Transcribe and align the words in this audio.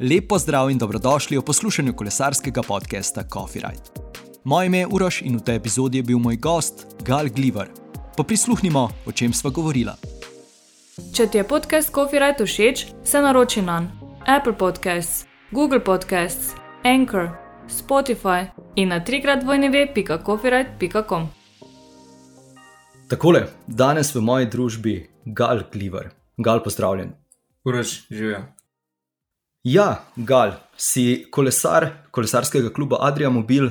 Lepo 0.00 0.38
zdrav 0.38 0.70
in 0.70 0.78
dobrodošli 0.78 1.38
v 1.38 1.42
poslušanju 1.44 1.92
kolesarskega 1.92 2.62
podcasta 2.62 3.22
Coffee 3.32 3.60
Ride. 3.60 3.82
Moje 4.44 4.66
ime 4.66 4.78
je 4.78 4.86
Uroš 4.86 5.22
in 5.22 5.36
v 5.36 5.42
tej 5.44 5.56
epizodi 5.56 5.98
je 5.98 6.02
bil 6.02 6.18
moj 6.18 6.36
gost 6.36 6.86
Gal 7.04 7.28
Gliver. 7.28 7.68
Pa 8.16 8.22
prisluhnimo, 8.24 8.88
o 9.06 9.12
čem 9.12 9.32
sva 9.32 9.50
govorila. 9.50 9.92
Če 11.12 11.26
ti 11.26 11.38
je 11.38 11.44
podcast 11.44 11.92
Coffee 11.92 12.16
Ride 12.20 12.46
všeč, 12.46 12.86
se 13.04 13.20
naroči 13.20 13.60
na 13.62 13.92
Apple 14.24 14.56
Podcasts, 14.56 15.26
Google 15.52 15.84
Podcasts, 15.84 16.56
Anchor, 16.84 17.28
Spotify 17.68 18.48
in 18.76 18.88
na 18.88 19.04
trikrat 19.04 19.44
vojneve.coffeeride.com. 19.44 21.28
Takole, 23.08 23.52
danes 23.66 24.14
v 24.14 24.24
moji 24.24 24.48
družbi 24.48 24.96
Gal 25.26 25.68
Gliver. 25.72 26.08
Gal, 26.38 26.64
pozdravljen. 26.64 27.12
Uroš, 27.68 28.08
živijo. 28.08 28.59
Ja, 29.62 30.06
Gal, 30.16 30.54
si 30.76 31.26
kolesar 31.30 32.08
kolesarskega 32.10 32.70
kluba 32.72 32.96
Adria 33.04 33.28
Mobil, 33.30 33.66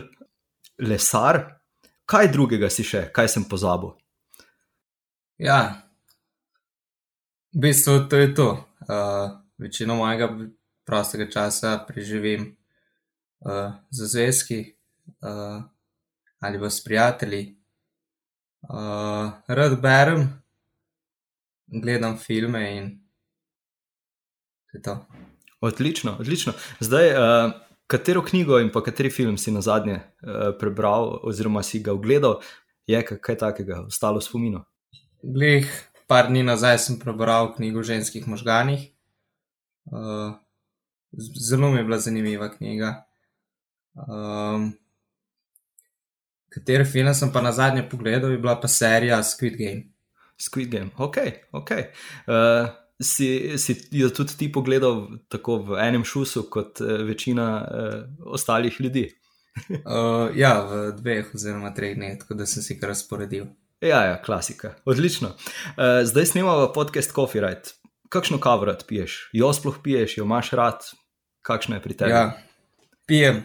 lesar. 0.77 1.57
Kaj 2.05 2.27
drugega 2.29 2.67
si 2.69 2.83
še, 2.85 3.07
kaj 3.13 3.25
sem 3.33 3.45
pozabil? 3.49 3.95
Ja, 5.41 5.81
v 7.53 7.63
bistvu 7.63 8.03
to 8.09 8.19
je 8.21 8.27
to. 8.37 8.49
Uh, 8.85 9.33
večino 9.57 9.95
mojega 9.97 10.27
prostega 10.85 11.25
časa 11.29 11.79
preživim 11.87 12.45
uh, 13.45 13.73
z 13.89 14.09
zvezki 14.13 14.59
uh, 15.25 15.63
ali 16.39 16.61
pa 16.61 16.69
s 16.69 16.83
prijatelji. 16.85 17.55
Uh, 18.61 19.33
rad 19.47 19.81
berem, 19.81 20.27
gledam 21.65 22.17
filme 22.17 22.63
in 22.77 22.93
to 24.69 24.77
je 24.77 24.81
to. 24.81 25.28
Odlično, 25.61 26.15
odlično. 26.19 26.53
Zdaj, 26.79 27.09
uh, 27.11 27.51
katero 27.87 28.23
knjigo 28.25 28.59
in 28.59 28.71
pa 28.71 28.83
kateri 28.83 29.09
film 29.09 29.37
si 29.37 29.51
na 29.51 29.61
zadnje 29.61 29.99
uh, 29.99 30.55
prebral, 30.59 31.19
oziroma 31.23 31.63
si 31.63 31.83
ga 31.83 31.93
ogledal, 31.93 32.39
je 32.87 33.01
kaj 33.05 33.37
takega 33.37 33.81
ostalo 33.87 34.19
v 34.19 34.23
spominu? 34.23 34.63
Glej, 35.23 35.65
par 36.07 36.29
dni 36.29 36.43
nazaj 36.43 36.77
sem 36.85 36.99
prebral 36.99 37.53
knjigo 37.55 37.83
o 37.83 37.83
ženskih 37.83 38.27
možganih. 38.27 38.87
Uh, 39.91 40.37
zelo 41.49 41.71
mi 41.71 41.77
je 41.77 41.83
bila 41.83 41.99
zanimiva 41.99 42.49
knjiga. 42.55 42.93
Um, 43.93 44.71
Kateri 46.49 46.85
film 46.85 47.13
sem 47.13 47.29
pa 47.31 47.41
na 47.41 47.51
zadnje 47.51 47.83
pogledal, 47.89 48.31
je 48.31 48.37
bila 48.37 48.55
pa 48.59 48.67
serija 48.67 49.21
Squid 49.23 49.57
Game. 49.57 49.83
Squid 50.37 50.69
Game, 50.71 50.89
ok, 50.97 51.17
ok. 51.51 51.71
Uh, 52.25 52.69
si, 53.01 53.57
si 53.57 53.75
jo 53.91 54.09
tudi 54.09 54.37
ti 54.37 54.51
pogledal 54.51 55.07
tako 55.31 55.57
v 55.69 55.79
enem 55.83 56.03
šusu, 56.03 56.45
kot 56.51 56.81
uh, 56.81 56.99
večina 57.07 57.47
uh, 57.63 58.33
ostalih 58.33 58.81
ljudi? 58.81 59.07
uh, 59.69 60.29
ja, 60.35 60.59
v 60.63 60.91
dveh 60.99 61.33
oziroma 61.35 61.73
treh 61.75 61.95
dneh, 61.97 62.19
tako 62.19 62.39
da 62.39 62.47
sem 62.49 62.63
si 62.63 62.79
kar 62.79 62.93
razporedil. 62.93 63.49
Ja, 63.81 64.03
ja, 64.03 64.17
klasika, 64.21 64.73
odlično. 64.85 65.35
Uh, 65.77 66.01
zdaj 66.03 66.25
snimamo 66.33 66.71
podcast 66.75 67.13
Coffee 67.15 67.41
Ride. 67.41 67.75
Kakšno 68.09 68.39
kavo 68.41 68.65
rad 68.65 68.83
piješ? 68.87 69.29
Jo 69.33 69.53
sploh 69.53 69.77
piješ, 69.83 70.17
jo 70.17 70.25
imaš 70.25 70.51
rad, 70.57 70.85
kakšno 71.45 71.77
je 71.77 71.81
pri 71.81 71.97
tebi? 71.97 72.11
Ja, 72.11 72.23
pijem 73.05 73.43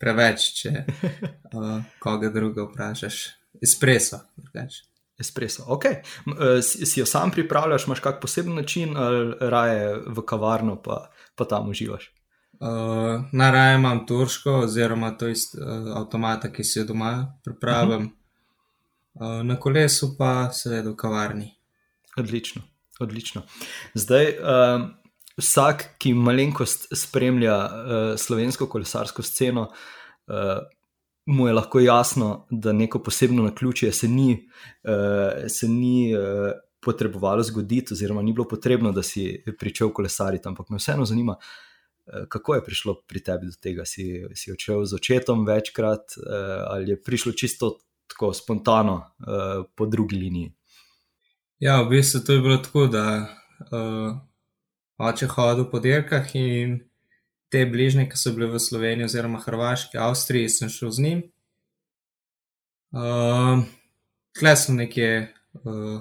preveč, 0.00 0.50
če 0.60 0.84
uh, 1.56 1.80
koga 2.02 2.32
druga 2.34 2.66
vprašaš. 2.68 3.22
Espresso, 3.60 4.22
drugače. 4.36 4.89
Espresso. 5.20 5.66
Okay. 5.68 6.00
Si, 6.62 6.86
si 6.86 7.00
jo 7.00 7.06
sam 7.06 7.30
pripravljaš, 7.30 7.86
imaš 7.86 8.00
kak 8.00 8.20
poseben 8.20 8.54
način, 8.54 8.96
ali 8.96 9.34
raje 9.40 9.98
v 10.06 10.24
kavarno, 10.26 10.78
pa, 10.82 11.10
pa 11.36 11.44
tam 11.44 11.68
uživaš? 11.68 12.10
Uh, 12.60 13.22
Najraje 13.32 13.74
imam 13.74 14.06
turško, 14.06 14.50
oziroma 14.50 15.10
to 15.10 15.28
iz 15.28 15.38
uh, 15.54 15.96
avtomata, 15.96 16.50
ki 16.52 16.64
si 16.64 16.78
jo 16.78 16.84
doma 16.84 17.38
pripravim. 17.44 18.02
Uh 18.04 18.10
-huh. 19.14 19.38
uh, 19.38 19.46
na 19.46 19.56
kolesu 19.60 20.16
pa 20.18 20.52
seveda 20.52 20.90
v 20.90 20.96
kavarni. 20.96 21.54
Odlično, 22.16 22.62
odlično. 23.00 23.42
Zdaj, 23.94 24.26
uh, 24.26 24.88
vsak, 25.36 25.84
ki 25.98 26.14
malenkost 26.14 26.88
spremlja 26.92 27.56
uh, 27.56 27.70
slovensko 28.18 28.66
kolesarsko 28.66 29.22
sceno, 29.22 29.62
uh, 30.26 30.34
mu 31.30 31.46
je 31.46 31.52
lahko 31.52 31.80
jasno, 31.80 32.46
da 32.50 32.72
neko 32.72 32.98
posebno 33.02 33.42
na 33.42 33.54
ključje 33.54 33.92
se 33.92 34.08
ni, 34.08 34.48
uh, 34.84 35.48
se 35.48 35.68
ni 35.68 36.14
uh, 36.14 36.50
potrebovalo 36.80 37.42
zgoditi, 37.42 37.94
oziroma 37.94 38.22
ni 38.22 38.32
bilo 38.32 38.48
potrebno, 38.48 38.92
da 38.92 39.02
si 39.02 39.44
pričel 39.58 39.92
kolesariti. 39.92 40.48
Ampak 40.48 40.70
me 40.70 40.78
vseeno 40.78 41.04
zanima, 41.04 41.36
uh, 41.36 42.26
kako 42.28 42.54
je 42.54 42.64
prišlo 42.64 42.94
pri 43.06 43.22
tebi 43.22 43.46
do 43.46 43.54
tega. 43.62 43.84
Si, 43.86 44.24
si 44.34 44.52
odšel 44.52 44.84
z 44.84 44.98
očetom 44.98 45.46
večkrat 45.46 46.18
uh, 46.18 46.34
ali 46.66 46.90
je 46.90 47.02
prišlo 47.02 47.32
čisto 47.32 47.78
tako 48.06 48.32
spontano 48.34 48.94
uh, 48.94 49.64
po 49.74 49.86
drugi 49.86 50.16
liniji. 50.16 50.52
Ja, 51.58 51.82
v 51.82 51.88
bistvu 51.88 52.20
to 52.26 52.32
je 52.32 52.40
bilo 52.40 52.56
tako, 52.56 52.86
da 52.86 53.04
uh, 53.70 54.16
oče 54.98 55.26
hodil 55.26 55.70
po 55.70 55.78
dirkah 55.78 56.34
in 56.34 56.89
te 57.50 57.64
bližnje, 57.66 58.06
ki 58.10 58.18
so 58.18 58.32
bile 58.36 58.48
v 58.52 58.60
Sloveniji, 58.62 59.08
oziroma 59.10 59.40
Hrvaški, 59.42 59.98
Avstriji, 59.98 60.48
sem 60.48 60.70
šel 60.70 60.90
z 60.94 61.04
njim. 61.06 61.22
Uh, 62.90 63.66
Tle 64.38 64.54
sem 64.56 64.76
nekje 64.78 65.10
uh, 65.64 66.00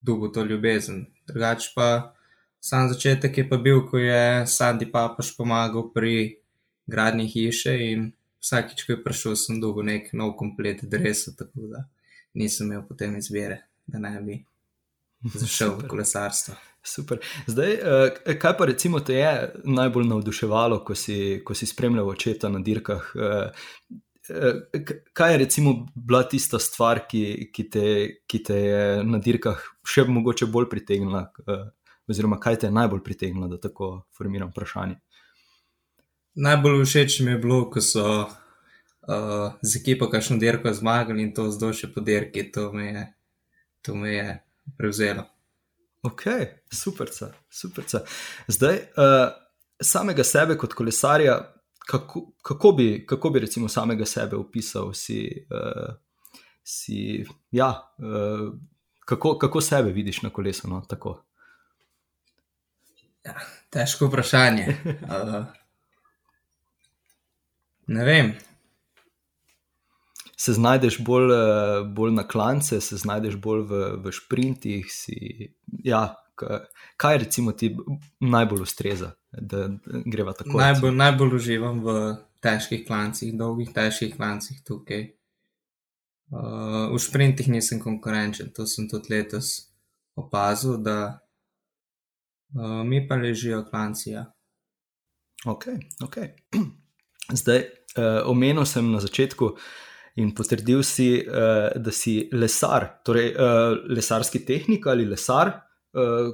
dolgo 0.00 0.30
to 0.32 0.44
ljubezen. 0.44 1.04
Drugač 1.28 1.70
pa 1.74 2.14
sam 2.60 2.88
začetek 2.88 3.38
je 3.38 3.48
pa 3.48 3.56
bil, 3.56 3.84
ko 3.88 4.00
je 4.00 4.46
Sandy 4.48 4.88
Papaš 4.90 5.34
pomagal 5.36 5.92
pri 5.94 6.40
gradnji 6.88 7.28
hiše 7.28 7.76
in 7.92 8.10
vsakič, 8.40 8.84
ko 8.84 8.96
je 8.96 9.02
prišel, 9.04 9.36
sem 9.36 9.60
dolgo 9.60 9.84
nek 9.84 10.12
nov 10.16 10.34
komplet 10.40 10.84
dresa, 10.84 11.36
tako 11.36 11.68
da 11.72 11.84
nisem 12.34 12.72
imel 12.72 12.86
potem 12.88 13.16
izbire, 13.20 13.66
da 13.86 14.00
ne 14.00 14.16
bi 14.24 14.40
zašel 15.24 15.76
v 15.78 15.88
kolesarstvo. 15.88 16.54
Super. 16.82 17.18
Zdaj, 17.46 17.72
eh, 17.72 18.38
kaj 18.38 18.56
pa 18.58 18.64
recimo 18.64 19.00
te 19.00 19.14
je 19.14 19.52
najbolj 19.64 20.06
navduševalo, 20.08 20.84
ko 20.84 20.94
si, 20.94 21.42
ko 21.44 21.54
si 21.54 21.66
spremljal 21.66 22.08
očeta 22.08 22.48
na 22.48 22.58
dirkah? 22.58 23.12
Eh, 23.14 23.50
eh, 24.30 24.84
kaj 25.12 25.32
je 25.32 25.38
recimo 25.38 25.86
bila 25.94 26.22
tista 26.28 26.58
stvar, 26.58 27.04
ki, 27.08 27.50
ki, 27.52 27.70
te, 27.70 27.84
ki 28.26 28.42
te 28.42 28.56
je 28.56 29.04
na 29.04 29.18
dirkah 29.18 29.60
še 29.84 30.06
mogoče 30.08 30.46
bolj 30.46 30.70
pritegnila, 30.70 31.26
oziroma 32.08 32.40
kaj 32.40 32.62
te 32.62 32.66
je 32.66 32.72
najbolj 32.72 33.04
pritegnilo, 33.04 33.48
da 33.48 33.60
tako 33.60 34.06
formiram 34.16 34.48
vprašanje? 34.48 34.96
Najbolj 36.40 36.84
všeč 36.84 37.20
mi 37.26 37.34
je 37.34 37.38
bilo, 37.42 37.64
ko 37.70 37.82
so 37.84 38.06
uh, 38.24 39.52
z 39.62 39.80
ekipo 39.80 40.06
kakšno 40.08 40.38
dirko 40.38 40.72
zmagali 40.72 41.26
in 41.26 41.34
to 41.34 41.50
zdaj 41.50 41.74
še 41.74 41.90
po 41.92 42.00
dirki, 42.00 42.46
to 42.54 42.70
me 42.72 42.86
je, 42.86 43.02
to 43.82 43.94
me 43.98 44.14
je 44.14 44.28
prevzelo. 44.78 45.24
Ok, 46.02 46.22
super, 46.72 47.08
super. 47.50 47.84
Zdaj, 48.48 48.76
uh, 48.76 49.32
samega 49.82 50.24
sebe 50.24 50.56
kot 50.58 50.74
kolesarja, 50.74 51.54
kako, 51.86 52.32
kako, 52.42 52.72
bi, 52.72 53.06
kako 53.06 53.30
bi 53.30 53.40
recimo 53.40 53.68
samega 53.68 54.04
sebe 54.04 54.36
opisal? 54.36 54.92
Si, 54.94 55.46
uh, 55.50 55.94
si, 56.64 57.24
ja, 57.50 57.94
uh, 57.98 58.52
kako, 59.04 59.38
kako 59.38 59.60
sebe 59.60 59.92
vidiš 59.92 60.22
na 60.22 60.30
kolesu? 60.30 60.68
No, 60.68 60.82
ja, 63.24 63.34
težko 63.70 64.06
vprašanje. 64.06 64.76
Uh, 64.84 65.44
ne 67.86 68.04
vem 68.04 68.34
se 70.40 70.52
znajdeš 70.52 70.98
bolj, 71.04 71.32
eh, 71.32 71.84
bolj 71.84 72.12
na 72.12 72.28
klance, 72.28 72.80
se 72.80 72.96
znajdeš 72.96 73.36
bolj 73.36 73.62
v, 73.62 73.80
v 74.04 74.12
sprintih. 74.12 74.86
Si, 74.88 75.52
ja, 75.84 76.16
kaj 76.96 77.18
recimo 77.18 77.52
ti 77.52 77.76
najbolj 78.20 78.62
ustreza, 78.62 79.12
da 79.32 79.68
greva 80.06 80.32
tako? 80.32 80.56
Najbolj, 80.58 80.94
najbolj 80.96 81.34
uživam 81.36 81.82
v 81.84 81.96
težkih 82.40 82.86
klancih, 82.86 83.34
dolgih 83.36 83.68
težkih 83.74 84.14
klancih 84.16 84.62
tukaj. 84.64 85.10
Uh, 86.30 86.86
v 86.94 87.02
sprintih 87.02 87.50
nisem 87.50 87.82
konkurenčen, 87.82 88.52
to 88.54 88.64
sem 88.66 88.86
tudi 88.88 89.12
letos 89.12 89.50
opazil, 90.16 90.78
da 90.78 91.20
uh, 92.54 92.80
mi 92.86 93.02
pa 93.08 93.18
ležijo 93.20 93.60
klanci. 93.68 94.14
Ja. 94.14 94.24
Ok, 95.44 95.68
ok. 96.06 96.16
Zdaj, 97.42 97.60
uh, 97.98 98.30
omenil 98.30 98.64
sem 98.64 98.88
na 98.94 99.02
začetku, 99.02 99.52
uh, 99.52 99.88
in 100.20 100.34
potrdil 100.36 100.84
si, 100.86 101.08
uh, 101.24 101.70
da 101.80 101.92
si 101.94 102.22
lesar, 102.32 102.86
torej 103.06 103.32
uh, 103.34 103.74
lesarski 103.90 104.44
tehnik 104.46 104.86
ali 104.90 105.08
lesar. 105.08 105.52
Uh, 105.90 106.30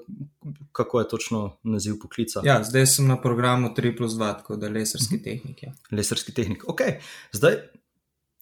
kako 0.77 1.00
je 1.00 1.09
točno 1.09 1.41
naziv 1.65 1.94
poklica? 2.03 2.43
Ja, 2.44 2.59
zdaj 2.65 2.87
sem 2.93 3.06
na 3.09 3.17
programu 3.21 3.71
3 3.77 3.94
plus 3.97 4.12
2, 4.19 4.33
tako 4.43 4.59
da 4.61 4.69
lesarski 4.69 5.23
tehnik. 5.23 5.62
Ja. 5.62 5.73
Lesarski 5.91 6.35
tehnik. 6.37 6.67
Ok, 6.69 6.83
zdaj, 7.33 7.56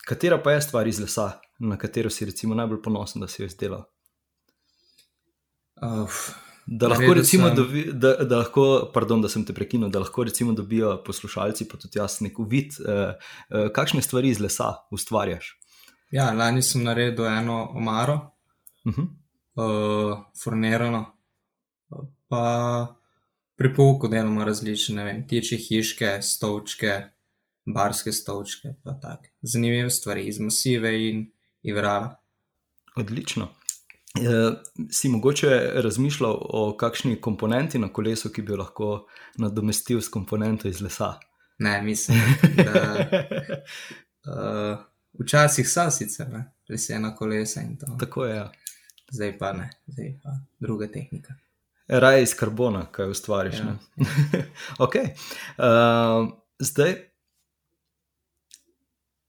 katera 0.09 0.41
pa 0.43 0.57
je 0.57 0.65
stvar 0.67 0.91
iz 0.91 0.99
lesa, 1.01 1.31
na 1.59 1.79
katero 1.79 2.11
si 2.11 2.27
recimo 2.27 2.55
najbolj 2.59 2.83
ponosen, 2.83 3.23
da 3.23 3.31
si 3.31 3.43
jo 3.43 3.47
izdelal? 3.47 3.87
Uh, 5.79 6.11
Da 6.67 6.89
lahko, 6.89 7.03
Naredil 7.03 7.23
recimo, 7.23 7.47
sem- 7.49 7.57
dobi, 7.57 7.93
da, 7.93 8.15
da 8.25 8.39
lahko, 8.39 8.91
pardon, 8.95 9.21
da 9.21 9.29
sem 9.29 9.45
te 9.45 9.53
prekinil, 9.53 9.91
da 9.91 9.99
lahko 10.01 10.25
recimo 10.25 10.53
dobijo 10.53 11.03
poslušalci, 11.07 11.69
pa 11.69 11.77
tudi 11.77 11.99
jaz, 11.99 12.21
nek 12.21 12.39
uvid, 12.39 12.73
eh, 12.81 13.15
eh, 13.51 13.69
kakšne 13.73 14.03
stvari 14.03 14.29
iz 14.29 14.41
lesa 14.41 14.75
ustvarjaš. 14.91 15.59
Ja, 16.11 16.33
lani 16.33 16.63
sem 16.63 16.83
naredil 16.83 17.27
eno 17.27 17.71
omaro, 17.75 18.31
Uh 18.85 18.93
-huh. 18.93 19.07
uh, 19.55 20.19
furnirano, 20.45 21.07
pa 22.29 22.97
pri 23.57 23.75
pouku 23.75 24.09
delamo 24.09 24.45
različne, 24.45 24.95
ne 24.97 25.05
vem, 25.05 25.29
tiče 25.29 25.57
hiške, 25.57 26.23
stolčke, 26.23 27.03
barske 27.67 28.13
stolčke, 28.13 28.69
pa 28.85 28.93
tako. 28.93 29.25
Zanimive 29.43 29.91
stvari 29.91 30.27
iz 30.27 30.39
masive 30.41 31.11
in 31.11 31.33
ivrala. 31.63 32.17
Odlično. 32.97 33.49
E, 34.15 34.53
si 34.91 35.09
mogoče 35.09 35.71
razmišljal 35.75 36.37
o 36.41 36.77
kakšni 36.77 37.21
komponenti 37.21 37.79
na 37.79 37.89
kolesu, 37.93 38.31
ki 38.31 38.43
bi 38.43 38.53
jo 38.53 38.57
lahko 38.57 38.91
nadomestil 39.39 40.01
s 40.01 40.09
komponento 40.09 40.69
iz 40.69 40.81
lesa? 40.81 41.15
Ne, 41.59 41.83
mislim, 41.83 42.19
da 42.57 43.07
uh, 44.27 44.79
včasih 45.25 45.69
so 45.69 45.91
sicer 45.91 46.29
ne, 46.33 46.45
lesena 46.69 47.15
kolesa 47.17 47.61
in 47.61 47.77
to. 47.79 47.87
Tako 48.01 48.25
je. 48.25 48.37
Ja. 48.37 48.53
Zdaj 49.13 49.39
pa 49.39 49.53
ne, 49.53 49.71
zdaj 49.87 50.15
pa 50.23 50.31
druga 50.59 50.87
tehnika. 50.87 51.35
Raje 51.89 52.23
iz 52.23 52.35
karbona, 52.35 52.87
kaj 52.93 53.11
ustvariš. 53.11 53.55
Ja. 53.55 53.65
Ja. 53.65 53.77
okay. 54.85 55.11
uh, 55.59 56.31
zdaj, 56.59 56.95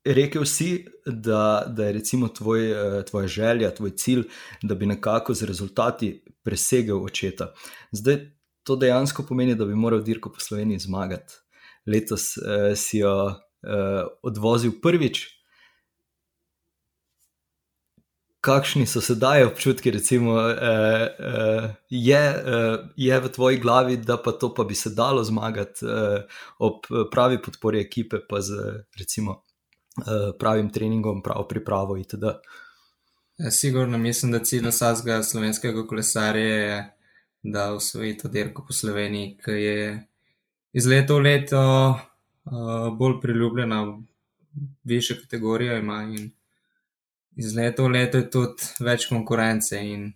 rekel 0.06 0.46
si, 0.46 0.86
da, 1.06 1.66
da 1.68 1.86
je 1.86 1.94
recimo 1.94 2.28
tvoj, 2.28 2.72
eh, 2.72 3.06
tvoja 3.06 3.28
želja, 3.28 3.76
tvoj 3.76 3.96
cilj, 3.96 4.24
da 4.62 4.76
bi 4.76 4.86
nekako 4.86 5.34
z 5.34 5.44
rezultati 5.44 6.24
presegel 6.44 7.04
očeta. 7.04 7.54
Zdaj, 7.92 8.32
to 8.64 8.76
dejansko 8.76 9.24
pomeni, 9.24 9.56
da 9.56 9.66
bi 9.66 9.76
moral 9.76 10.02
dirko 10.02 10.30
po 10.30 10.40
Sloveniji 10.40 10.80
zmagati. 10.80 11.34
Letos 11.86 12.38
uh, 12.38 12.44
si 12.76 12.98
jo 12.98 13.26
uh, 13.26 13.36
odvozil 14.24 14.72
prvič. 14.82 15.36
Kakšni 18.46 18.86
so 18.86 19.02
sedaj 19.02 19.44
občutki, 19.44 19.92
recimo, 19.92 20.38
eh, 20.38 20.56
eh, 21.20 21.76
je, 21.90 22.18
eh, 22.18 22.78
je 22.96 23.20
v 23.20 23.30
tvoji 23.30 23.58
glavi, 23.58 23.98
da 23.98 24.18
pa 24.18 24.32
to 24.32 24.54
pa 24.54 24.64
bi 24.64 24.76
se 24.76 24.90
dalo 24.90 25.24
zmagati 25.24 25.86
eh, 25.86 26.22
ob 26.60 26.86
pravi 27.12 27.42
podpori 27.42 27.80
ekipe, 27.80 28.20
pa 28.30 28.42
z 28.42 28.54
recimo, 29.00 29.32
eh, 29.32 29.45
pravim 30.40 30.70
treningom, 30.72 31.24
pravo 31.24 31.48
pripravo 31.48 31.98
itd. 31.98 32.24
Ja, 33.38 33.52
sigurno 33.52 33.98
mislim, 33.98 34.32
da 34.32 34.44
cilj 34.44 34.68
vsakega 34.68 35.24
slovenskega 35.24 35.88
kolesarja 35.88 36.56
je, 36.56 36.92
da 37.44 37.74
osvoji 37.74 38.18
to 38.18 38.28
dirko 38.28 38.66
po 38.68 38.74
Sloveniji, 38.74 39.38
ki 39.46 39.52
je 39.52 40.08
iz 40.74 40.86
leta 40.88 41.14
v 41.14 41.20
leto 41.20 41.60
uh, 41.90 42.98
bolj 42.98 43.20
priljubljena, 43.22 43.98
više 44.84 45.20
kategorije 45.22 45.80
ima 45.80 46.04
in 46.04 46.32
iz 47.36 47.56
leta 47.56 47.84
v 47.84 47.88
leto 47.88 48.18
je 48.18 48.30
tudi 48.32 48.64
več 48.80 49.08
konkurence 49.10 49.80
in 49.84 50.14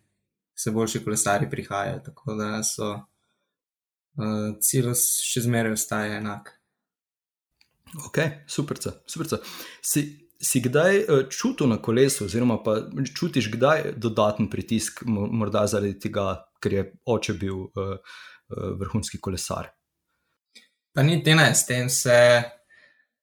vse 0.55 0.71
boljši 0.71 1.03
kolesari 1.03 1.49
prihajajo, 1.49 1.99
tako 2.05 2.35
da 2.39 2.63
so 2.63 2.91
uh, 2.93 4.55
cilj 4.61 4.93
še 5.01 5.43
zmeraj 5.43 5.75
ostaja 5.75 6.17
enak. 6.17 6.58
Ok, 7.97 8.17
super, 8.47 8.77
super. 9.05 9.39
Si, 9.81 10.29
si 10.41 10.61
kdaj 10.61 10.97
eh, 10.97 11.23
čutil 11.29 11.67
na 11.67 11.79
kolesu, 11.81 12.25
oziroma 12.25 12.59
pa 12.63 12.77
čutiš 13.15 13.49
kdaj 13.51 13.93
dodaten 13.97 14.49
pritisk, 14.49 15.03
mo- 15.05 15.29
morda 15.31 15.65
zaradi 15.67 15.97
tega, 15.99 16.45
ker 16.61 16.73
je 16.73 16.85
oče 17.05 17.33
bil 17.39 17.65
uh, 17.65 17.95
uh, 17.97 18.69
vrhunski 18.79 19.17
kolesar? 19.17 19.71
Pa 20.93 21.03
niti 21.03 21.33
ne, 21.35 21.53
s 21.55 21.65
tem 21.65 21.89
se 21.89 22.43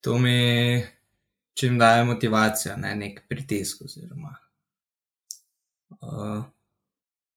to 0.01 0.19
mi 0.19 0.83
čim 1.55 1.79
daje 1.79 2.05
motivacijo, 2.05 2.77
ne 2.77 2.95
nek 2.97 3.25
pritisk. 3.29 3.85
Oziroma, 3.85 4.35
uh, 6.01 6.45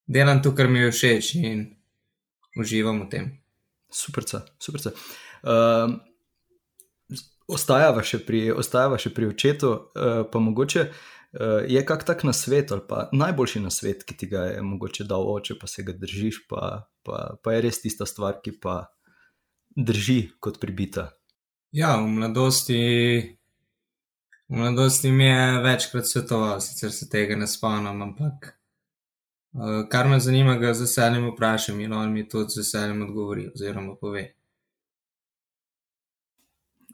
delam 0.08 0.42
to, 0.42 0.56
kar 0.56 0.68
mi 0.72 0.80
je 0.80 0.92
všeč 0.92 1.34
in 1.44 1.66
uživam 2.60 3.04
v 3.06 3.10
tem. 3.10 3.32
Super, 3.92 4.24
super. 4.60 4.92
Uh, 5.44 6.00
ostajava, 7.50 8.04
še 8.06 8.22
pri, 8.26 8.50
ostajava 8.54 9.00
še 9.02 9.12
pri 9.16 9.30
očetu, 9.34 9.72
uh, 9.72 10.22
pa 10.32 10.42
mogoče 10.44 10.86
uh, 10.90 11.66
je 11.68 11.82
kak 11.86 12.06
tak 12.08 12.24
na 12.28 12.34
svet 12.34 12.72
ali 12.72 12.86
pa 12.88 13.08
najboljši 13.14 13.64
na 13.64 13.74
svet, 13.74 14.06
ki 14.06 14.18
ti 14.18 14.30
ga 14.32 14.46
je 14.54 14.62
mogoče 14.66 15.08
dal 15.10 15.26
oče, 15.28 15.58
pa 15.62 15.68
se 15.68 15.84
ga 15.84 15.96
držiš, 15.98 16.44
pa, 16.50 16.86
pa, 17.06 17.36
pa 17.44 17.56
je 17.56 17.66
res 17.68 17.82
tista 17.82 18.08
stvar, 18.10 18.40
ki 18.44 18.58
pa 18.62 18.84
drži 19.76 20.22
kot 20.40 20.60
pribita. 20.62 21.10
Ja, 21.72 21.98
v 22.02 22.08
mladosti, 22.10 22.80
v 24.50 24.56
mladosti 24.58 25.12
mi 25.14 25.28
je 25.30 25.60
večkrat 25.62 26.08
svetoval, 26.10 26.64
sicer 26.66 26.92
se 26.92 27.10
tega 27.10 27.38
ne 27.38 27.48
spomnim, 27.48 28.02
ampak 28.02 28.56
uh, 29.54 29.86
kar 29.92 30.10
me 30.10 30.18
zanima, 30.20 30.58
ga 30.58 30.74
z 30.74 30.88
veseljem 30.88 31.30
vprašam 31.34 31.80
in 31.80 31.94
on 31.94 32.14
mi 32.14 32.26
tudi 32.30 32.58
z 32.58 32.64
veseljem 32.64 33.06
odgovori 33.06 33.50
oziroma 33.54 33.96
pove. 34.02 34.26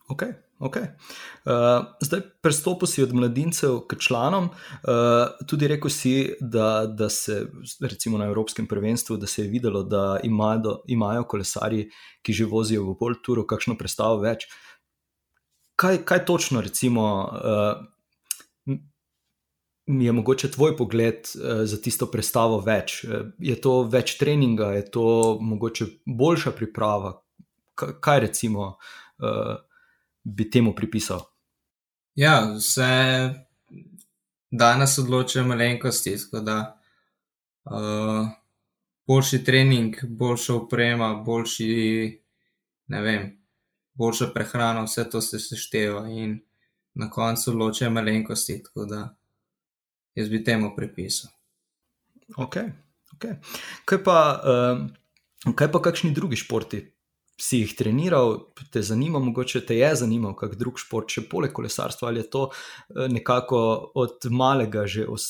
Ok, 0.07 0.21
ok. 0.59 0.75
Uh, 0.77 1.85
zdaj, 2.01 2.21
prestopil 2.41 2.87
si 2.87 3.03
od 3.03 3.13
mladincev 3.13 3.79
k 3.89 3.97
članom. 3.99 4.43
Uh, 4.45 5.33
tudi 5.47 5.67
rekel 5.67 5.89
si, 5.89 6.35
da, 6.39 6.85
da 6.85 7.09
se 7.09 7.47
recimo 7.81 8.17
na 8.17 8.25
Evropskem 8.25 8.67
prvenstvu, 8.67 9.17
da 9.17 9.27
se 9.27 9.41
je 9.41 9.49
videlo, 9.49 9.83
da 9.83 10.19
imajo, 10.23 10.81
imajo 10.87 11.23
kolesari, 11.23 11.89
ki 12.21 12.33
že 12.33 12.45
vozijo 12.45 12.85
v 12.85 12.95
pol 12.99 13.17
turu, 13.25 13.47
kakšno 13.49 13.77
predstavo 13.77 14.21
več. 14.21 14.45
Kaj, 15.75 16.03
kaj 16.05 16.25
točno, 16.25 16.61
recimo, 16.61 17.09
uh, 17.25 18.77
je 19.85 20.11
mogoče 20.11 20.51
tvoj 20.51 20.77
pogled 20.77 21.25
uh, 21.33 21.65
za 21.65 21.81
tisto 21.81 22.05
predstavo 22.05 22.61
več? 22.61 23.01
Uh, 23.03 23.33
je 23.41 23.57
to 23.57 23.81
več 23.89 24.19
treninga, 24.21 24.75
je 24.77 24.85
to 24.85 25.37
mogoče 25.41 25.89
boljša 26.05 26.53
priprava? 26.53 27.17
K 27.73 27.97
kaj 27.99 28.27
recimo? 28.29 28.75
Uh, 29.17 29.57
bi 30.25 30.49
temu 30.49 30.73
pripisal? 30.75 31.21
Ja, 32.15 32.55
vse 32.57 32.89
danes 34.51 34.97
odločajo 34.97 35.45
malenkosti, 35.47 36.15
tako 36.23 36.39
da 36.39 36.57
uh, 37.65 38.27
boljši 39.07 39.43
trening, 39.43 39.95
boljša 40.03 40.55
oprema, 40.55 41.13
boljši, 41.25 42.21
ne 42.87 43.01
vem, 43.01 43.29
boljša 43.93 44.31
prehrana, 44.33 44.83
vse 44.83 45.09
to 45.09 45.21
se 45.21 45.39
sešteva 45.39 46.07
in 46.09 46.39
na 46.93 47.09
koncu 47.09 47.51
odločajo 47.51 47.91
malenkosti, 47.91 48.63
tako 48.63 48.85
da 48.85 49.15
jaz 50.15 50.29
bi 50.29 50.43
temu 50.43 50.71
pripisal. 50.75 51.31
Ok, 52.37 52.55
ok. 53.13 53.25
Kaj 53.85 54.03
pa, 54.03 54.19
uh, 54.43 55.53
kaj 55.55 55.71
pa 55.71 55.81
kakšni 55.81 56.13
drugi 56.13 56.35
športi? 56.35 56.94
Si 57.41 57.59
jih 57.63 57.73
treniral, 57.75 58.37
te 58.71 58.81
zanima, 58.81 59.19
mogoče 59.19 59.65
te 59.67 59.77
je 59.77 59.89
zanimal 59.99 60.35
kak 60.39 60.55
drug 60.59 60.79
šport, 60.79 61.11
še 61.11 61.25
poleg 61.29 61.51
kolesarstva, 61.55 62.09
ali 62.09 62.23
je 62.23 62.29
to 62.31 62.43
nekako 63.11 63.59
od 63.95 64.29
malega 64.31 64.85
že 64.87 65.07
os, 65.07 65.27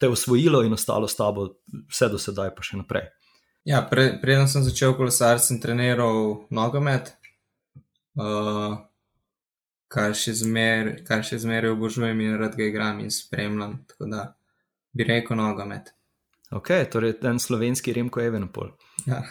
te 0.00 0.08
osvojilo 0.08 0.62
in 0.64 0.76
ostalo 0.76 1.08
s 1.08 1.16
tabo 1.16 1.48
vse 1.88 2.10
do 2.12 2.20
sedaj, 2.20 2.52
pa 2.56 2.66
še 2.66 2.80
naprej. 2.80 3.08
Ja, 3.68 3.82
pre, 3.84 4.14
preden 4.20 4.48
sem 4.48 4.64
začel 4.64 4.94
kolesariti, 4.96 5.46
sem 5.46 5.60
treniral 5.60 6.46
nogomet, 6.52 7.12
uh, 8.16 8.78
kar 9.92 10.14
še 10.16 10.32
zmeraj 10.40 11.36
zmer 11.44 11.68
obožujem 11.74 12.20
in 12.24 12.38
rad 12.40 12.56
ga 12.56 12.68
igram 12.68 13.02
in 13.04 13.12
spremljam. 13.12 13.82
Tako 13.90 14.08
da 14.12 14.22
bi 14.96 15.04
rekel 15.04 15.36
nogomet. 15.36 15.92
Ok, 16.50 16.68
torej 16.90 17.14
en 17.22 17.38
slovenski 17.38 17.92
Remko 17.92 18.20
Evenpol. 18.20 18.72
Ja. 19.06 19.22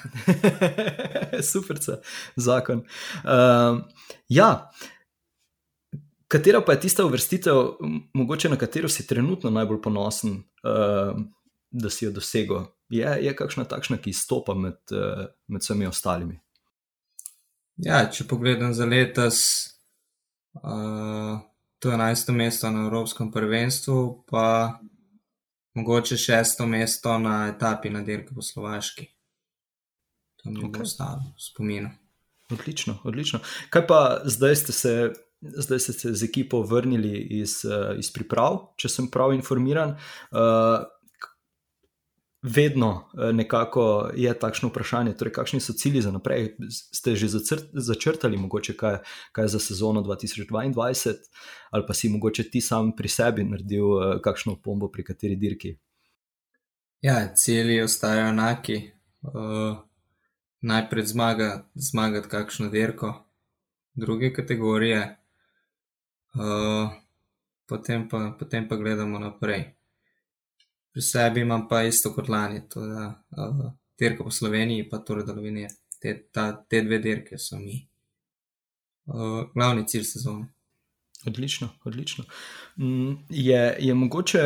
Super, 1.52 1.78
zakon. 2.36 2.86
Uh, 3.24 3.82
ja, 4.32 4.70
katera 6.28 6.62
pa 6.62 6.78
je 6.78 6.80
tista 6.80 7.06
uvrstitev, 7.06 7.56
mogoče 8.14 8.50
na 8.50 8.56
katero 8.56 8.90
si 8.90 9.08
trenutno 9.08 9.52
najbolj 9.52 9.82
ponosen, 9.82 10.38
uh, 10.64 11.20
da 11.72 11.90
si 11.90 12.06
jo 12.06 12.12
dosegel? 12.16 12.70
Je, 12.90 13.18
je 13.22 13.36
kakšna 13.36 13.68
takšna, 13.68 14.00
ki 14.00 14.16
izstopa 14.16 14.56
med, 14.56 14.80
uh, 14.96 15.28
med 15.48 15.62
vsemi 15.62 15.92
ostalimi? 15.92 16.40
Ja, 17.84 18.06
če 18.12 18.28
pogledam 18.32 18.72
za 18.74 18.88
letos, 18.88 19.42
uh, 20.64 21.36
to 21.80 21.92
je 21.92 22.00
11. 22.00 22.32
mesto 22.32 22.72
na 22.72 22.88
Evropskem 22.88 23.32
prvenstvu, 23.32 24.24
pa 24.32 24.80
mogoče 25.74 26.18
šesto 26.18 26.66
mesto 26.66 27.18
na 27.20 27.52
etapi 27.56 27.90
na 27.90 28.02
dirki 28.02 28.36
po 28.36 28.42
Slovaški. 28.42 29.08
To 30.44 30.50
mi 30.50 30.64
okay. 30.64 30.78
bo 30.78 30.84
ostalo 30.84 31.34
v 31.36 31.42
spominu. 31.42 31.90
Odlično, 32.52 32.98
odlično. 33.04 33.40
Kaj 33.70 33.88
pa 33.88 34.22
zdaj 34.26 34.56
ste 34.56 34.72
se, 34.74 34.94
zdaj 35.42 35.80
ste 35.80 35.94
se 35.94 36.14
z 36.14 36.24
ekipo 36.24 36.62
vrnili 36.62 37.20
iz, 37.42 37.62
iz 37.98 38.10
priprav, 38.14 38.74
če 38.78 38.90
sem 38.90 39.10
prav 39.12 39.34
informiran. 39.38 39.96
Vedno 42.41 42.89
uh, 42.89 43.36
nekako 43.36 44.10
je 44.15 44.34
takšno 44.39 44.69
vprašanje, 44.69 45.13
torej, 45.17 45.34
kakšni 45.34 45.60
so 45.60 45.74
cilji 45.74 46.01
za 46.01 46.12
naprej. 46.12 46.55
Ste 46.69 47.15
že 47.15 47.27
začrtali, 47.74 48.38
mogoče 48.38 48.74
kaj, 48.77 48.98
kaj 49.31 49.48
za 49.48 49.60
sezono 49.60 50.01
2022, 50.01 51.13
ali 51.72 51.84
pa 51.88 51.93
si 51.93 52.10
mogoče 52.10 52.50
ti 52.50 52.62
sam 52.62 52.96
pri 52.96 53.10
sebi 53.10 53.43
naredil 53.43 53.86
uh, 53.86 54.22
kakšno 54.24 54.55
pombo 54.63 54.88
pri 54.88 55.03
kateri 55.03 55.36
dirki? 55.36 55.75
Ja, 57.01 57.34
cilji 57.36 57.81
ostajajo 57.81 58.29
enaki. 58.29 58.91
Uh, 59.22 59.77
najprej 60.62 61.05
zmaga, 61.05 61.65
zmagati 61.75 62.27
kakšno 62.27 62.69
dirko, 62.69 63.25
druge 63.93 64.34
kategorije, 64.34 65.17
uh, 66.36 66.91
potem, 67.65 68.10
pa, 68.10 68.36
potem 68.39 68.67
pa 68.67 68.75
gledamo 68.75 69.19
naprej. 69.19 69.79
Pri 71.00 71.03
sebi 71.03 71.41
imam 71.41 71.62
pa 71.68 71.84
isto 71.84 72.10
kot 72.12 72.27
lani, 72.27 72.60
to 72.70 72.82
je 72.86 73.03
uh, 73.08 73.72
dirka 74.00 74.24
po 74.24 74.32
Sloveniji, 74.32 74.89
pa 74.89 74.98
torej 75.00 75.24
delovine. 75.24 75.70
Te, 76.01 76.12
ta, 76.32 76.50
te 76.70 76.82
dve 76.84 76.98
dirke 77.00 77.38
so 77.39 77.56
mi 77.60 77.77
uh, 79.06 79.46
glavni 79.53 79.86
cilj 79.88 80.03
sezone. 80.03 80.50
Odlično, 81.27 81.70
odlično. 81.84 82.25
Mm, 82.75 83.13
je, 83.29 83.77
je 83.79 83.94
mogoče 83.94 84.44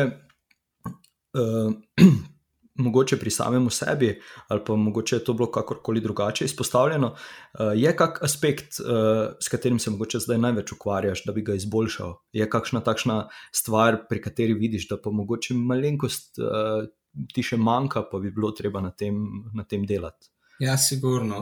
uh, 0.84 1.74
mogoče 2.74 3.16
pri 3.16 3.30
samem 3.30 3.70
sebi, 3.70 4.20
ali 4.48 4.60
pa 4.66 4.76
mogoče 4.76 5.16
je 5.16 5.24
to 5.24 5.32
bilo 5.32 5.50
kakorkoli 5.50 6.00
drugače 6.00 6.44
izpostavljeno, 6.44 7.12
uh, 7.12 7.72
je 7.74 7.96
kak 7.96 8.22
aspekt, 8.22 8.80
uh, 8.80 9.36
s 9.40 9.48
katerim 9.48 9.78
se 9.78 9.90
mogoče 9.90 10.18
zdaj 10.18 10.38
največ 10.38 10.72
ukvarjaš, 10.72 11.24
da 11.24 11.32
bi 11.32 11.42
ga 11.42 11.54
izboljšal? 11.54 12.14
Je 12.32 12.50
kakšna 12.50 12.80
takšna 12.80 13.28
stvar, 13.52 14.04
pri 14.08 14.22
kateri 14.22 14.54
vidiš, 14.54 14.88
da 14.88 14.98
pa 15.00 15.10
mogoče 15.10 15.54
malenkost 15.54 16.38
uh, 16.38 16.86
ti 17.34 17.42
še 17.42 17.56
manjka, 17.56 18.02
pa 18.10 18.18
bi 18.18 18.32
bilo 18.34 18.50
treba 18.50 18.82
na 18.82 18.90
tem, 18.90 19.20
na 19.54 19.64
tem 19.64 19.86
delati? 19.86 20.30
Ja, 20.58 20.76
sigurno. 20.78 21.38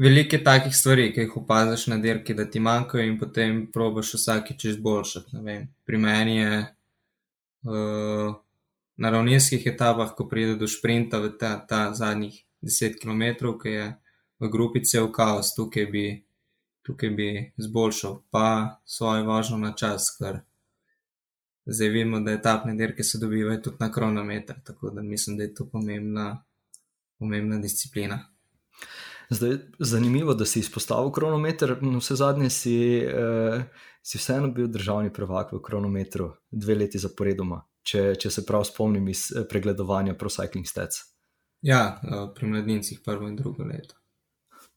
Veliko 0.00 0.36
je 0.36 0.44
takih 0.44 0.74
stvari, 0.76 1.10
ki 1.14 1.26
jih 1.26 1.34
opaziš 1.42 1.86
na 1.92 1.98
dirki, 2.02 2.34
da 2.34 2.46
ti 2.50 2.62
manjkajo, 2.62 3.04
in 3.06 3.18
potem 3.18 3.66
probiš 3.72 4.14
vsakeč 4.16 4.64
izboljšati. 4.72 5.42
Pri 5.86 5.98
meni 5.98 6.36
je 6.36 6.60
uh, 7.66 8.38
na 9.00 9.10
ravninskih 9.10 9.64
etapah, 9.66 10.12
ko 10.16 10.28
pride 10.28 10.58
do 10.60 10.68
sprinta 10.68 11.18
v 11.24 11.32
ta, 11.40 11.56
ta 11.64 11.88
zadnjih 11.96 12.36
10 12.60 13.00
km, 13.00 13.54
ki 13.56 13.72
je 13.72 13.86
v 14.40 14.48
grupi 14.52 14.84
cel 14.84 15.08
kaos, 15.12 15.54
tukaj 15.56 15.86
bi, 15.88 16.04
tukaj 16.84 17.10
bi 17.16 17.28
zboljšal, 17.56 18.20
pa 18.30 18.80
svojo 18.84 19.24
vožnjo 19.24 19.56
na 19.62 19.72
čas, 19.72 20.10
ker 20.18 20.42
zdaj 21.64 21.88
vidimo, 21.88 22.20
da 22.20 22.36
etapne 22.36 22.74
dirke 22.76 23.04
se 23.04 23.18
dobivajo 23.18 23.62
tudi 23.64 23.80
na 23.80 23.88
kronometer, 23.92 24.60
tako 24.64 24.92
da 24.92 25.02
mislim, 25.02 25.38
da 25.40 25.48
je 25.48 25.54
to 25.54 25.68
pomembna, 25.72 26.44
pomembna 27.18 27.58
disciplina. 27.58 28.20
Zdaj, 29.30 29.56
zanimivo, 29.78 30.34
da 30.34 30.44
si 30.44 30.60
izpostavil 30.60 31.08
kronometer, 31.14 31.78
no 31.82 32.02
vse 32.02 32.18
zadnje 32.20 32.50
si, 32.50 32.76
eh, 32.98 33.64
si 34.02 34.18
vseeno 34.18 34.52
bil 34.52 34.68
državni 34.68 35.12
prvak 35.12 35.52
v 35.52 35.62
kronometru, 35.62 36.32
dve 36.50 36.74
leti 36.74 36.98
zaporedoma 36.98 37.62
če, 37.90 38.02
če 38.20 38.30
se 38.30 38.44
prav 38.46 38.64
spomnim 38.68 39.08
iz 39.12 39.28
eh, 39.34 39.46
pregledovanja 39.48 40.16
ProCycling 40.18 40.68
Stats. 40.68 41.04
Ja, 41.66 42.00
eh, 42.02 42.26
pri 42.34 42.50
mladincih 42.50 43.00
prvo 43.04 43.28
in 43.28 43.36
drugo 43.36 43.66
leto. 43.66 43.96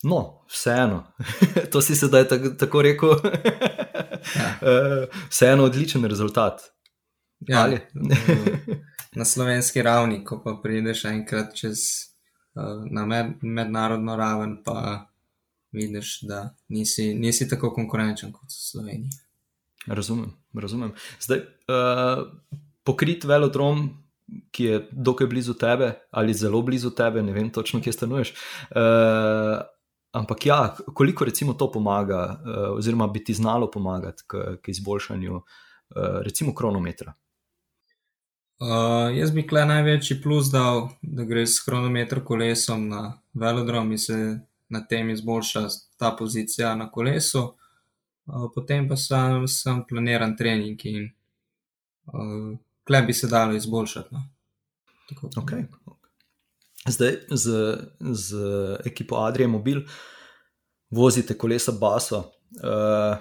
No, 0.03 0.43
vseeno, 0.51 1.03
to 1.71 1.81
si 1.81 1.95
sedaj 1.95 2.27
tako, 2.31 2.53
tako 2.59 2.83
rekel. 2.83 3.15
ja. 4.39 4.49
Eh, 4.61 5.19
vseeno 5.29 5.69
odličen 5.69 6.05
rezultat. 6.05 6.69
Ja, 7.47 7.67
na 9.19 9.25
slovenski 9.27 9.81
ravni, 9.83 10.21
ko 10.23 10.37
pa 10.43 10.55
prideš 10.63 11.01
enkrat 11.09 11.51
čez 11.59 11.81
na 12.91 13.03
med, 13.09 13.33
mednarodno 13.41 14.15
raven, 14.15 14.53
pa 14.63 15.09
vidiš, 15.73 16.21
da 16.21 16.55
nisi, 16.67 17.13
nisi 17.13 17.49
tako 17.49 17.73
konkurenčen 17.73 18.31
kot 18.31 18.47
v 18.47 18.61
Sloveniji. 18.71 19.09
Razumem, 19.87 20.31
razumem. 20.53 20.93
Zdaj, 21.19 21.37
uh, 21.37 22.23
pokrit 22.83 23.23
velodrom, 23.23 23.89
ki 24.51 24.63
je 24.63 24.79
dokaj 24.91 25.27
blizu 25.27 25.53
tebe 25.53 25.93
ali 26.11 26.33
zelo 26.33 26.61
blizu 26.61 26.93
tebe, 26.95 27.21
ne 27.21 27.33
vem 27.33 27.49
točno, 27.51 27.81
kje 27.81 27.93
stanuješ. 27.93 28.33
Uh, 28.71 29.59
ampak 30.11 30.45
ja, 30.45 30.75
koliko 30.93 31.25
recimo 31.25 31.53
to 31.53 31.71
pomaga, 31.71 32.23
uh, 32.23 32.77
oziroma 32.77 33.07
bi 33.07 33.23
ti 33.23 33.33
znalo 33.33 33.71
pomagati 33.71 34.23
k, 34.27 34.57
k 34.61 34.69
izboljšanju, 34.69 35.35
uh, 35.35 35.43
recimo, 36.21 36.55
kronometra. 36.55 37.13
Uh, 38.63 39.09
jaz 39.17 39.31
bi 39.31 39.43
kle 39.47 39.65
največji 39.65 40.21
plus 40.23 40.51
dal, 40.51 40.87
da 41.01 41.23
greš 41.27 41.57
s 41.57 41.63
kronometrom 41.65 42.23
kolesom 42.25 42.87
na 42.87 43.01
velodrom 43.33 43.91
in 43.91 43.99
se 43.99 44.17
na 44.69 44.85
tem 44.87 45.09
izboljša 45.09 45.67
ta 45.97 46.15
pozicija 46.19 46.75
na 46.75 46.91
kolesu. 46.91 47.41
Uh, 48.25 48.47
potem 48.55 48.87
pa 48.87 48.95
sem, 48.95 49.47
sem 49.47 49.81
planiran 49.89 50.37
trening 50.37 50.85
in 50.85 51.09
uh, 52.13 52.53
kle 52.83 53.01
bi 53.01 53.13
se 53.13 53.27
dalo 53.27 53.55
izboljšati. 53.55 54.09
No. 54.11 54.23
Okay. 55.35 55.65
Zdaj 56.87 57.17
z, 57.31 57.77
z 57.99 58.35
ekipo 58.85 59.15
Adrija 59.15 59.47
Mobil 59.47 59.81
vozite 60.89 61.37
kolesa 61.37 61.71
Baso. 61.71 62.17
Uh, 62.19 63.17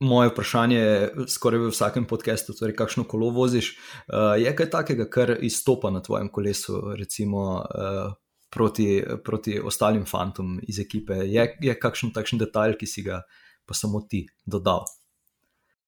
moje 0.00 0.28
vprašanje 0.28 0.78
je 0.78 1.10
skoraj 1.28 1.60
v 1.60 1.70
vsakem 1.70 2.06
podkastu, 2.06 2.52
torej 2.52 2.76
kakšno 2.76 3.04
kolo 3.04 3.30
voziš. 3.30 3.76
Uh, 3.76 4.34
je 4.40 4.52
kaj 4.56 4.70
takega, 4.70 5.08
kar 5.10 5.36
izstopa 5.40 5.90
na 5.90 6.02
tvojem 6.02 6.28
kolesu, 6.32 6.82
recimo 6.98 7.62
uh, 7.62 8.12
proti, 8.50 9.02
proti 9.24 9.60
ostalim 9.60 10.04
fantom 10.04 10.60
iz 10.62 10.78
ekipe? 10.78 11.14
Je, 11.24 11.48
je 11.62 11.78
kakšen 11.78 12.12
takšen 12.12 12.42
detajl, 12.42 12.76
ki 12.76 12.86
si 12.86 13.06
ga 13.06 13.22
pa 13.66 13.74
samo 13.74 14.02
ti 14.10 14.26
dodal? 14.44 14.84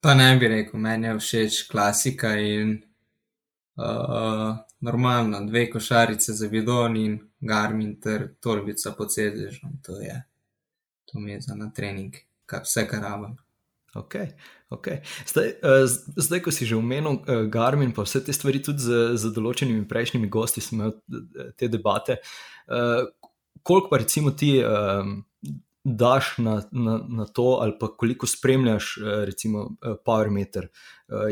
Pa 0.00 0.14
ne 0.14 0.30
bi 0.38 0.48
rekel, 0.48 0.80
meni 0.80 1.10
je 1.10 1.18
všeč 1.18 1.64
klasika 1.70 2.36
in 2.38 2.78
uh, 3.78 4.58
normalno, 4.80 5.40
dve 5.46 5.68
košarice 5.70 6.32
za 6.32 6.48
bidon 6.48 6.96
in 6.96 7.18
garmin 7.40 7.96
ter 8.00 8.28
torbica 8.40 8.92
pod 8.98 9.14
sedežem. 9.14 9.78
To 9.86 10.00
je, 10.02 10.22
to 11.06 11.20
mi 11.20 11.32
je 11.32 11.40
za 11.40 11.54
na 11.54 11.70
trening, 11.74 12.16
kar, 12.46 12.66
vse, 12.66 12.86
kar 12.90 13.02
rabim. 13.02 13.36
Okay, 13.96 14.28
okay. 14.70 15.00
Zdaj, 15.26 15.54
uh, 15.64 15.86
zdaj, 16.16 16.42
ko 16.44 16.52
si 16.52 16.66
že 16.68 16.76
omenil 16.76 17.22
uh, 17.22 17.46
Garmin, 17.48 17.94
pa 17.96 18.04
vse 18.04 18.20
te 18.24 18.34
stvari, 18.36 18.60
tudi 18.62 18.84
z, 18.84 19.16
z 19.16 19.32
določenimi 19.32 19.86
prejšnjimi 19.88 20.28
gosti, 20.28 20.60
smo 20.60 20.76
imeli 20.76 21.54
te 21.56 21.70
debate. 21.72 22.18
Koliko 23.64 23.88
pa 23.88 23.98
recimo 24.02 24.30
ti 24.36 24.58
daš 25.84 26.34
na, 26.38 26.58
na, 26.72 26.98
na 27.08 27.24
to, 27.24 27.58
ali 27.62 27.72
pa 27.80 27.88
koliko 27.96 28.28
spremljaš, 28.28 28.98
recimo, 29.24 29.70
Powermeter? 30.04 30.68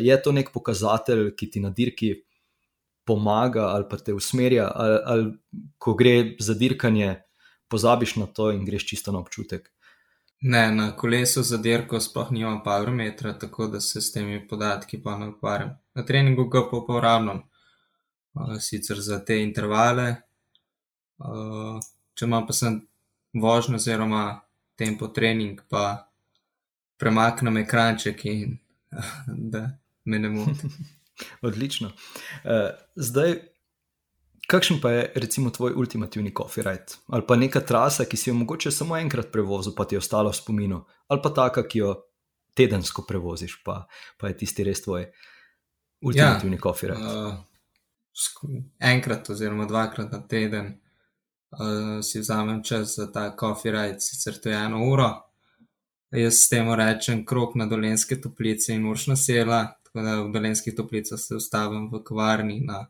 Je 0.01 0.17
to 0.23 0.33
nek 0.33 0.51
pokazatelj, 0.55 1.35
ki 1.37 1.51
ti 1.51 1.61
na 1.61 1.71
dirki 1.71 2.15
pomaga 3.07 3.69
ali 3.71 3.87
pa 3.91 3.97
te 3.97 4.15
usmerja, 4.15 4.71
ali, 4.75 4.99
ali 5.05 5.33
ko 5.79 5.95
gre 5.95 6.35
za 6.39 6.55
dirkanje, 6.55 7.15
pozabiš 7.69 8.17
na 8.17 8.27
to 8.27 8.51
in 8.53 8.65
greš 8.65 8.87
čisto 8.87 9.13
na 9.13 9.19
občutek. 9.19 9.71
Ne, 10.41 10.71
na 10.75 10.91
kolesu 10.97 11.43
za 11.43 11.57
dirko 11.57 12.01
sploh 12.01 12.33
nimam 12.33 12.61
parametra, 12.65 13.33
tako 13.39 13.67
da 13.67 13.81
se 13.81 14.01
s 14.01 14.13
temi 14.13 14.49
podatki 14.49 15.03
pa 15.03 15.17
ne 15.19 15.29
ukvarjam. 15.29 15.79
Na 15.95 16.05
treningu 16.05 16.45
ga 16.49 16.61
pa 16.71 16.77
uporabljam, 16.77 17.43
sicer 18.61 19.01
za 19.01 19.19
te 19.25 19.39
intervale. 19.43 20.17
Če 22.15 22.29
imam 22.29 22.47
pa 22.47 22.53
sem 22.53 22.83
vožnjo 23.33 23.81
oziroma 23.81 24.41
tempo 24.77 25.09
trening, 25.09 25.63
pa 25.71 26.11
premaknem 27.01 27.57
ekranček 27.65 28.25
in 28.29 28.59
da 29.53 29.71
me 30.05 30.19
ne 30.19 30.29
moti. 30.29 30.69
Odlično. 31.43 31.93
Uh, 32.45 32.73
zdaj, 32.97 33.39
kakšen 34.47 34.81
pa 34.83 34.91
je 34.91 35.13
recimo 35.15 35.51
tvoj 35.51 35.73
ultimativni 35.77 36.33
copyright? 36.35 36.99
Ali 37.09 37.27
pa 37.29 37.37
neka 37.37 37.61
trasa, 37.61 38.05
ki 38.05 38.17
si 38.17 38.31
jo 38.31 38.35
mogoče 38.35 38.71
samo 38.71 38.97
enkrat 38.97 39.33
prevozil, 39.33 39.75
pa 39.77 39.85
ti 39.85 39.95
je 39.95 40.03
ostala 40.05 40.31
v 40.31 40.39
spominu, 40.39 40.85
ali 41.09 41.23
pa 41.23 41.33
taka, 41.35 41.67
ki 41.69 41.79
jo 41.79 41.95
tedensko 42.57 43.05
prevoziš, 43.09 43.61
pa, 43.65 43.85
pa 44.17 44.31
je 44.31 44.39
tisti 44.43 44.65
res 44.65 44.81
tvoj 44.85 45.07
ultimativni 46.01 46.57
ja, 46.57 46.63
copyright. 46.63 47.05
Uh, 47.05 47.35
enkrat 48.81 49.31
oziroma 49.31 49.67
dvakrat 49.69 50.13
na 50.13 50.23
teden 50.29 50.73
uh, 50.73 52.01
si 52.03 52.21
vzamem 52.21 52.63
čas 52.65 52.97
za 52.97 53.11
ta 53.13 53.29
copyright, 53.37 54.01
sicer 54.01 54.41
to 54.41 54.49
je 54.49 54.57
eno 54.57 54.85
uro. 54.89 55.11
Jaz 56.11 56.35
s 56.35 56.49
tem 56.49 56.69
rečem 56.73 57.25
krok 57.27 57.57
na 57.59 57.67
dolenske 57.67 58.21
toplice 58.21 58.73
in 58.73 58.87
uršna 58.87 59.17
sela, 59.17 59.76
tako 59.97 60.07
da 60.07 60.21
v 60.21 60.29
Belenskih 60.29 60.75
toplicah 60.77 61.19
se 61.19 61.35
ustavim 61.35 61.89
v 61.93 62.03
kavarni 62.05 62.61
na 62.61 62.87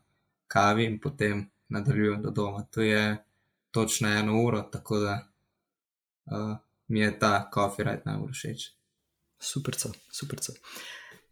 kavi 0.47 0.85
in 0.85 0.99
potem 0.99 1.45
nadaljujem 1.69 2.21
do 2.21 2.31
doma. 2.31 2.65
To 2.71 2.81
je 2.81 3.23
točno 3.71 4.09
eno 4.09 4.41
uro, 4.43 4.61
tako 4.61 4.99
da 4.99 5.27
uh, 6.25 6.57
mi 6.87 6.99
je 6.99 7.19
ta 7.19 7.49
copyright 7.53 8.05
najbolj 8.05 8.31
všeč. 8.31 8.65
Super, 9.39 9.75
super. 10.11 10.39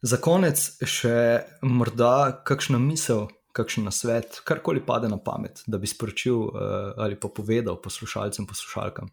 Za 0.02 0.18
konec 0.18 0.64
še 0.88 1.44
morda 1.62 2.44
kakšna 2.48 2.80
misel, 2.80 3.28
kakšen 3.52 3.84
nasvet, 3.84 4.40
karkoli 4.48 4.80
pade 4.86 5.12
na 5.12 5.18
pamet, 5.18 5.60
da 5.68 5.78
bi 5.78 5.92
sporočil 5.92 6.40
uh, 6.40 6.94
ali 6.98 7.20
pa 7.20 7.28
povedal 7.28 7.82
poslušalcem, 7.82 8.48
poslušalkam. 8.48 9.12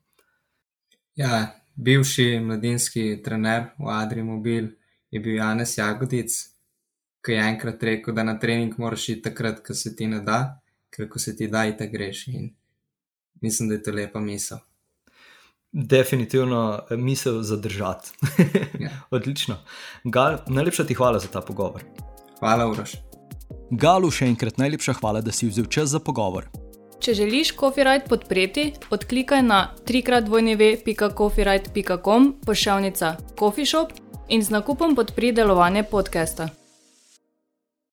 Ja, 1.18 1.58
bivši 1.74 2.38
mladinski 2.38 3.18
trener 3.24 3.72
v 3.82 3.90
Adri 3.90 4.22
Mobil 4.22 4.70
je 5.10 5.20
bil 5.20 5.34
Janez 5.42 5.74
Jagodic, 5.78 6.51
ki 7.24 7.32
je 7.32 7.48
enkrat 7.48 7.82
rekel, 7.82 8.14
da 8.14 8.22
na 8.22 8.38
trening 8.38 8.78
moraš 8.78 9.08
iti 9.08 9.22
takrat, 9.22 9.62
ko 9.66 9.74
se 9.74 9.96
ti 9.96 10.06
ne 10.06 10.20
da, 10.20 10.60
ker 10.90 11.08
ko 11.08 11.18
se 11.18 11.36
ti 11.36 11.48
da, 11.48 11.76
ti 11.76 11.88
greš. 11.88 12.26
In 12.28 12.54
mislim, 13.40 13.68
da 13.68 13.74
je 13.74 13.82
to 13.82 13.92
lepa 13.92 14.20
misel. 14.20 14.58
Definitivno 15.72 16.80
misel 16.90 17.42
zadržati. 17.42 18.10
ja. 18.80 18.90
Odlično. 19.10 19.56
Gal, 20.04 20.38
najlepša 20.46 20.84
ti 20.84 20.94
hvala 20.94 21.18
za 21.18 21.28
ta 21.28 21.40
pogovor. 21.40 21.82
Hvala, 22.38 22.68
Uroš. 22.68 22.92
Galu 23.70 24.10
še 24.10 24.26
enkrat 24.28 24.58
najlepša 24.60 24.92
hvala, 25.00 25.20
da 25.24 25.32
si 25.32 25.48
vzel 25.48 25.64
čas 25.64 25.88
za 25.94 26.00
pogovor. 26.00 26.48
Če 27.02 27.14
želiš 27.18 27.56
Copyright 27.58 28.06
podpreti, 28.08 28.72
odklikaj 28.90 29.42
na 29.42 29.74
trikratvojneve.copyright.com 29.88 32.34
pošiljka 32.46 33.16
Coffee 33.38 33.66
Shop 33.66 33.92
in 34.28 34.42
z 34.44 34.50
nakupom 34.54 34.94
podpri 34.94 35.32
delovanje 35.32 35.82
podcasta. 35.82 36.61